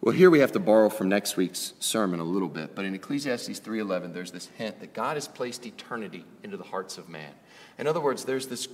[0.00, 2.94] Well, here we have to borrow from next week's sermon a little bit, but in
[2.94, 7.32] Ecclesiastes 3:11 there's this hint that God has placed eternity into the hearts of man.
[7.78, 8.68] In other words, there's this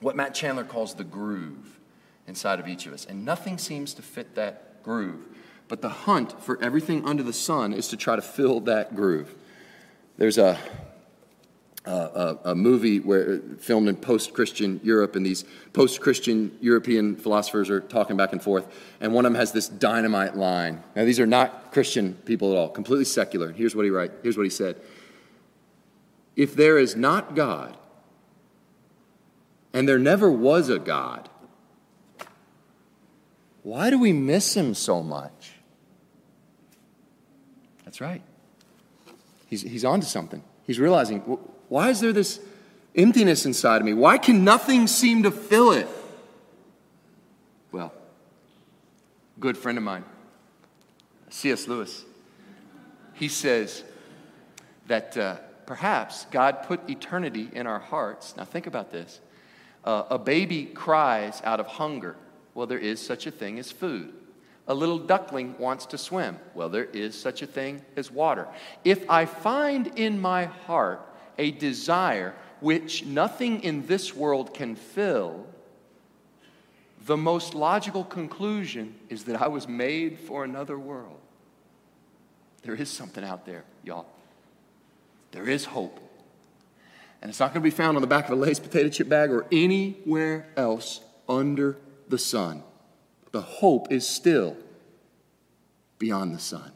[0.00, 1.78] what Matt Chandler calls the groove
[2.26, 3.06] inside of each of us.
[3.06, 5.26] And nothing seems to fit that groove.
[5.68, 9.34] But the hunt for everything under the sun is to try to fill that groove.
[10.16, 10.58] There's a,
[11.86, 17.70] a, a movie where, filmed in post Christian Europe, and these post Christian European philosophers
[17.70, 18.66] are talking back and forth.
[19.00, 20.82] And one of them has this dynamite line.
[20.94, 23.52] Now, these are not Christian people at all, completely secular.
[23.52, 24.76] Here's what he, write, here's what he said
[26.34, 27.76] If there is not God,
[29.72, 31.28] and there never was a God,
[33.62, 35.52] why do we miss him so much?
[37.84, 38.22] That's right.
[39.48, 40.42] He's, he's on to something.
[40.66, 41.38] He's realizing,
[41.68, 42.40] why is there this
[42.94, 43.94] emptiness inside of me?
[43.94, 45.88] Why can nothing seem to fill it?
[47.72, 47.92] Well,
[49.40, 50.04] good friend of mine,
[51.30, 51.68] C.S.
[51.68, 52.04] Lewis,
[53.14, 53.84] he says
[54.86, 58.36] that uh, perhaps God put eternity in our hearts.
[58.36, 59.20] Now, think about this.
[59.84, 62.16] Uh, a baby cries out of hunger
[62.56, 64.14] well, there is such a thing as food.
[64.66, 66.38] A little duckling wants to swim.
[66.54, 68.48] Well, there is such a thing as water.
[68.82, 71.02] If I find in my heart
[71.38, 75.46] a desire which nothing in this world can fill,
[77.04, 81.20] the most logical conclusion is that I was made for another world.
[82.62, 84.06] There is something out there, y'all.
[85.30, 86.00] There is hope.
[87.22, 89.08] And it's not going to be found on the back of a Lay's potato chip
[89.08, 91.76] bag or anywhere else under
[92.08, 92.62] the sun.
[93.32, 94.56] The hope is still
[95.98, 96.72] beyond the sun.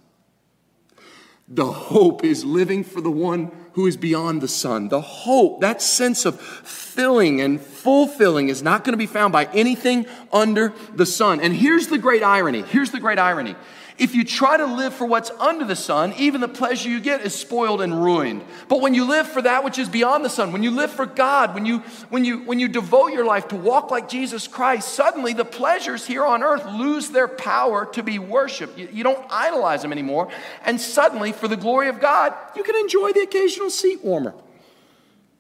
[1.48, 4.88] The hope is living for the one who is beyond the sun.
[4.88, 9.46] The hope, that sense of filling and fulfilling, is not going to be found by
[9.46, 11.40] anything under the sun.
[11.40, 12.62] And here's the great irony.
[12.62, 13.56] Here's the great irony
[14.00, 17.20] if you try to live for what's under the sun, even the pleasure you get
[17.20, 18.42] is spoiled and ruined.
[18.66, 21.04] But when you live for that which is beyond the sun, when you live for
[21.04, 24.88] God, when you when you when you devote your life to walk like Jesus Christ,
[24.88, 28.78] suddenly the pleasures here on earth lose their power to be worshiped.
[28.78, 30.30] You, you don't idolize them anymore,
[30.64, 34.34] and suddenly, for the glory of God, you can enjoy the occasional seat warmer.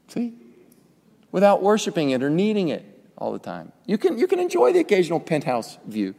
[0.08, 0.34] See,
[1.32, 2.84] without worshiping it or needing it
[3.16, 6.14] all the time, you can you can enjoy the occasional penthouse view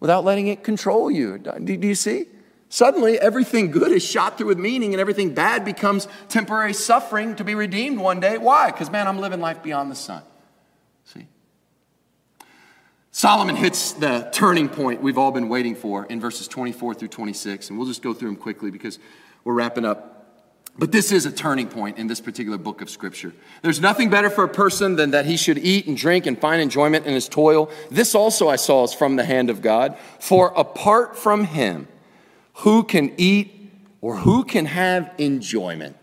[0.00, 1.38] without letting it control you.
[1.38, 2.26] Do, you see?
[2.68, 7.44] Suddenly, everything good is shot through with meaning, and everything bad becomes temporary suffering to
[7.44, 8.36] be redeemed one day.
[8.36, 8.70] Why?
[8.70, 10.22] Because, man, I'm living life beyond the sun.
[11.04, 11.26] See?
[13.10, 17.70] Solomon hits the turning point we've all been waiting for in verses 24 through 26,
[17.70, 18.98] and we'll just go through them quickly because
[19.44, 20.17] we're wrapping up
[20.78, 23.34] but this is a turning point in this particular book of Scripture.
[23.62, 26.62] There's nothing better for a person than that he should eat and drink and find
[26.62, 27.68] enjoyment in his toil.
[27.90, 29.98] This also I saw is from the hand of God.
[30.20, 31.88] For apart from him,
[32.54, 35.96] who can eat or who can have enjoyment?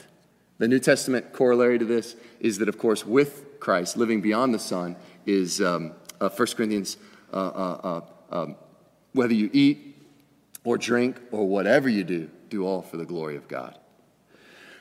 [0.58, 4.60] The New Testament corollary to this is that, of course, with Christ, living beyond the
[4.60, 6.98] sun is um, uh, 1 Corinthians,
[7.32, 8.02] uh, uh,
[8.32, 8.56] uh, um,
[9.14, 9.96] whether you eat
[10.66, 13.78] or drink or whatever you do, do all for the glory of God.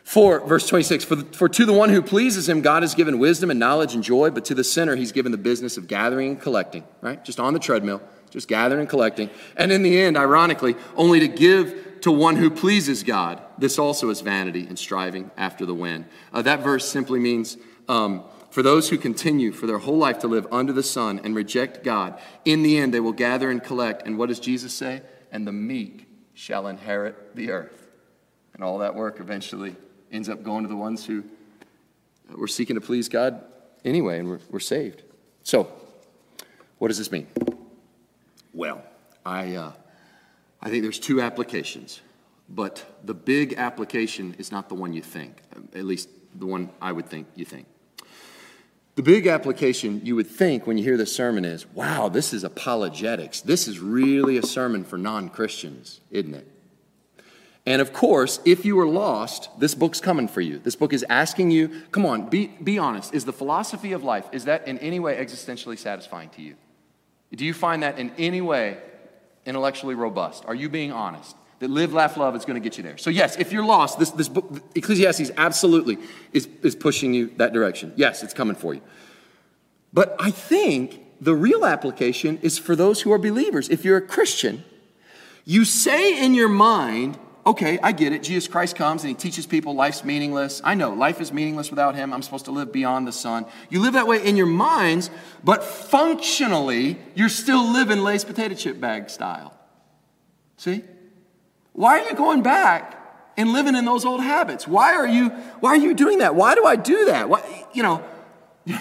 [0.05, 3.51] 4, verse 26 for, for to the one who pleases him, God has given wisdom
[3.51, 6.41] and knowledge and joy, but to the sinner, he's given the business of gathering and
[6.41, 7.25] collecting, right?
[7.25, 9.31] Just on the treadmill, just gathering and collecting.
[9.57, 13.41] And in the end, ironically, only to give to one who pleases God.
[13.57, 16.05] This also is vanity and striving after the wind.
[16.35, 17.57] Uh, that verse simply means
[17.89, 21.35] um, for those who continue for their whole life to live under the sun and
[21.35, 24.07] reject God, in the end, they will gather and collect.
[24.07, 25.01] And what does Jesus say?
[25.33, 27.89] And the meek shall inherit the earth.
[28.53, 29.75] And all that work eventually
[30.15, 31.25] ends up going to the ones who
[32.31, 33.43] were seeking to please God
[33.85, 35.03] anyway, and we're, we're saved.
[35.43, 35.71] So,
[36.79, 37.27] what does this mean?
[38.53, 38.83] Well,
[39.27, 39.73] I, uh,
[40.63, 42.01] I think there's two applications,
[42.49, 45.43] but the big application is not the one you think,
[45.75, 47.67] at least the one I would think you think.
[48.95, 52.45] The big application you would think when you hear this sermon is wow, this is
[52.45, 53.41] apologetics.
[53.41, 56.54] This is really a sermon for non Christians, isn't it?
[57.67, 60.59] And of course, if you are lost, this book's coming for you.
[60.59, 63.15] This book is asking you, come on, be, be honest.
[63.15, 66.57] Is the philosophy of life, is that in any way existentially satisfying to you?
[67.33, 68.79] Do you find that in any way
[69.47, 70.45] intellectually robust?
[70.47, 71.37] Are you being honest?
[71.61, 72.99] That live, laugh, love is going to get you there.
[72.99, 75.99] So, yes, if you're lost, this, this book, Ecclesiastes, absolutely
[76.33, 77.93] is, is pushing you that direction.
[77.97, 78.83] Yes, it's coming for you.
[79.93, 83.69] But I think the real application is for those who are believers.
[83.69, 84.65] If you're a Christian,
[85.45, 88.23] you say in your mind, okay, I get it.
[88.23, 90.61] Jesus Christ comes and he teaches people life's meaningless.
[90.65, 92.13] I know life is meaningless without him.
[92.13, 93.47] I'm supposed to live beyond the sun.
[93.69, 95.11] You live that way in your minds,
[95.43, 99.55] but functionally, you're still living Lay's potato chip bag style.
[100.57, 100.85] See?
[101.73, 103.01] Why are you going back
[103.37, 104.67] and living in those old habits?
[104.67, 105.31] Why are you
[105.61, 106.35] why are you doing that?
[106.35, 107.29] Why do I do that?
[107.29, 108.03] Why, you know,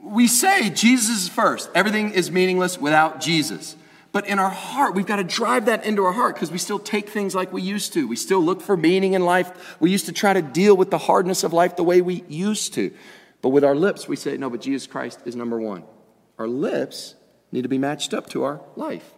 [0.00, 1.70] we say Jesus is first.
[1.74, 3.76] Everything is meaningless without Jesus.
[4.12, 6.78] But in our heart, we've got to drive that into our heart because we still
[6.78, 8.06] take things like we used to.
[8.06, 9.76] We still look for meaning in life.
[9.80, 12.74] We used to try to deal with the hardness of life the way we used
[12.74, 12.92] to.
[13.40, 15.84] But with our lips, we say, no, but Jesus Christ is number one.
[16.38, 17.14] Our lips
[17.50, 19.10] need to be matched up to our life.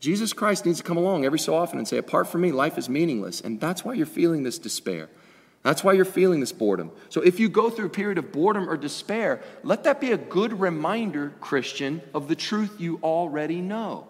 [0.00, 2.76] Jesus Christ needs to come along every so often and say, apart from me, life
[2.76, 3.40] is meaningless.
[3.40, 5.08] And that's why you're feeling this despair.
[5.62, 6.90] That's why you're feeling this boredom.
[7.10, 10.16] So if you go through a period of boredom or despair, let that be a
[10.16, 14.08] good reminder, Christian, of the truth you already know.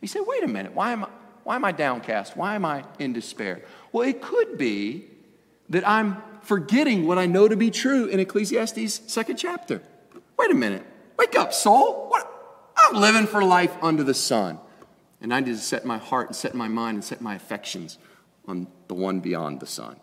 [0.00, 1.08] You say, wait a minute, why am I,
[1.44, 2.36] why am I downcast?
[2.36, 3.62] Why am I in despair?
[3.92, 5.06] Well, it could be
[5.68, 9.82] that I'm forgetting what I know to be true in Ecclesiastes' second chapter.
[10.38, 10.84] Wait a minute.
[11.18, 12.08] Wake up, soul.
[12.08, 12.28] What?
[12.76, 14.58] I'm living for life under the sun.
[15.20, 17.98] And I need to set my heart and set my mind and set my affections
[18.48, 19.96] on the one beyond the sun.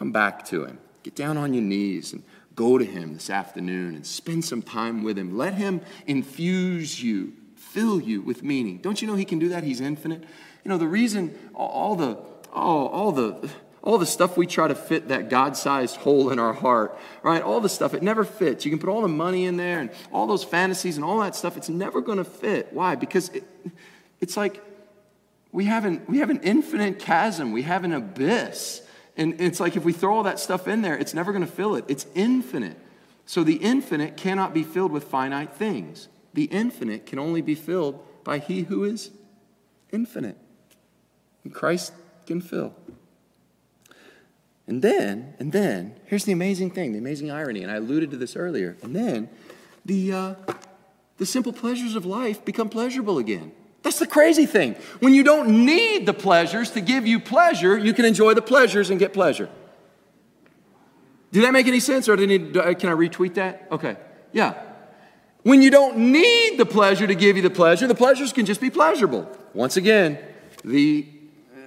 [0.00, 0.78] Come back to Him.
[1.02, 2.22] Get down on your knees and
[2.54, 5.36] go to Him this afternoon and spend some time with Him.
[5.36, 8.78] Let Him infuse you, fill you with meaning.
[8.78, 9.62] Don't you know He can do that?
[9.62, 10.22] He's infinite.
[10.64, 12.16] You know, the reason all the,
[12.50, 13.50] all, all the,
[13.82, 17.42] all the stuff we try to fit that God sized hole in our heart, right?
[17.42, 18.64] All the stuff, it never fits.
[18.64, 21.36] You can put all the money in there and all those fantasies and all that
[21.36, 22.72] stuff, it's never going to fit.
[22.72, 22.94] Why?
[22.94, 23.44] Because it,
[24.18, 24.64] it's like
[25.52, 28.80] we have, an, we have an infinite chasm, we have an abyss.
[29.20, 31.52] And it's like if we throw all that stuff in there, it's never going to
[31.52, 31.84] fill it.
[31.88, 32.78] It's infinite.
[33.26, 36.08] So the infinite cannot be filled with finite things.
[36.32, 39.10] The infinite can only be filled by He who is
[39.92, 40.38] infinite.
[41.44, 41.92] And Christ
[42.26, 42.74] can fill.
[44.66, 48.16] And then, and then, here's the amazing thing, the amazing irony, and I alluded to
[48.16, 48.78] this earlier.
[48.82, 49.28] And then,
[49.84, 50.34] the, uh,
[51.18, 53.52] the simple pleasures of life become pleasurable again.
[53.82, 54.74] That's the crazy thing.
[55.00, 58.90] When you don't need the pleasures to give you pleasure, you can enjoy the pleasures
[58.90, 59.48] and get pleasure.
[61.32, 63.68] Did that make any sense, or can I retweet that?
[63.70, 63.96] Okay,
[64.32, 64.54] yeah.
[65.42, 68.60] When you don't need the pleasure to give you the pleasure, the pleasures can just
[68.60, 69.30] be pleasurable.
[69.54, 70.18] Once again,
[70.64, 71.08] the
[71.56, 71.60] uh,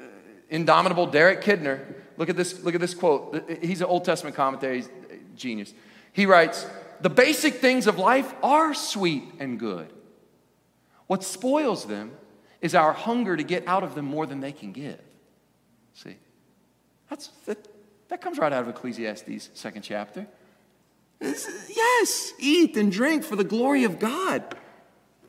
[0.49, 1.79] indomitable Derek Kidner.
[2.17, 2.63] Look at this.
[2.63, 3.49] Look at this quote.
[3.63, 4.75] He's an Old Testament commentary.
[4.81, 4.89] He's
[5.35, 5.73] genius.
[6.11, 6.67] He writes,
[7.01, 9.91] "The basic things of life are sweet and good."
[11.13, 12.11] What spoils them
[12.59, 14.99] is our hunger to get out of them more than they can give.
[15.93, 16.17] See?
[17.07, 17.67] That's, that,
[18.07, 20.25] that comes right out of Ecclesiastes' second chapter.
[21.21, 24.55] It's, yes, eat and drink for the glory of God.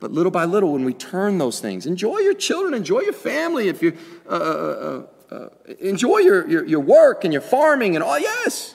[0.01, 3.69] But little by little, when we turn those things, enjoy your children, enjoy your family,
[3.69, 3.95] if you
[4.27, 5.49] uh, uh, uh, uh,
[5.81, 8.75] enjoy your, your, your work and your farming and all, yes.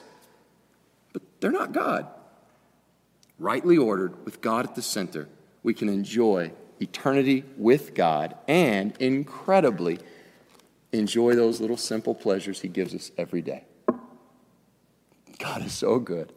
[1.12, 2.06] But they're not God.
[3.36, 5.28] Rightly ordered, with God at the center,
[5.64, 9.98] we can enjoy eternity with God, and incredibly,
[10.92, 13.64] enjoy those little simple pleasures He gives us every day.
[15.38, 16.32] God is so good.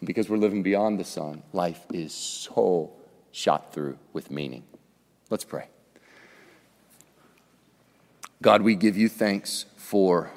[0.00, 2.92] And because we're living beyond the sun, life is so
[3.32, 4.64] shot through with meaning.
[5.28, 5.68] Let's pray.
[8.42, 10.30] God, we give you thanks for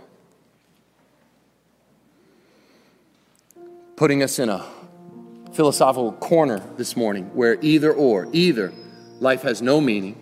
[3.96, 4.66] putting us in a
[5.54, 8.74] philosophical corner this morning where either or, either
[9.24, 10.22] life has no meaning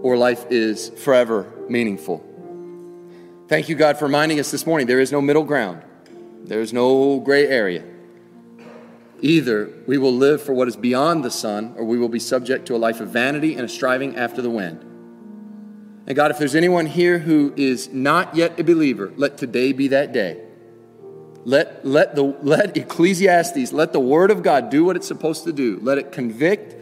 [0.00, 2.24] or life is forever meaningful.
[3.48, 5.82] Thank you, God, for reminding us this morning there is no middle ground,
[6.44, 7.84] there is no gray area.
[9.20, 12.66] Either we will live for what is beyond the sun, or we will be subject
[12.66, 14.80] to a life of vanity and a striving after the wind.
[16.08, 19.88] And God, if there's anyone here who is not yet a believer, let today be
[19.88, 20.42] that day.
[21.44, 25.52] Let, let, the, let Ecclesiastes, let the Word of God do what it's supposed to
[25.52, 25.78] do.
[25.80, 26.81] Let it convict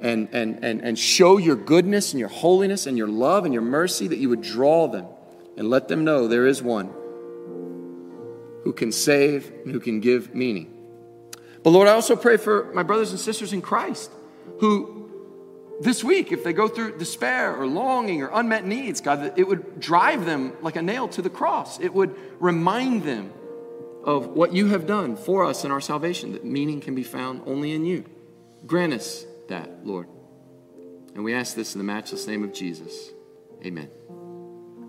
[0.00, 3.62] and, and, and, and show your goodness and your holiness and your love and your
[3.62, 5.06] mercy, that you would draw them
[5.56, 6.92] and let them know there is one
[8.64, 10.72] who can save and who can give meaning.
[11.62, 14.10] But Lord, I also pray for my brothers and sisters in Christ
[14.60, 14.96] who
[15.80, 19.78] this week, if they go through despair or longing or unmet needs, God, it would
[19.78, 21.78] drive them like a nail to the cross.
[21.80, 23.32] It would remind them
[24.02, 27.42] of what you have done for us in our salvation, that meaning can be found
[27.46, 28.04] only in you.
[28.66, 30.08] Grant us that, Lord.
[31.14, 33.10] And we ask this in the matchless name of Jesus.
[33.64, 33.88] Amen.